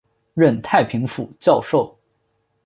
[0.33, 1.95] 任太平府教授。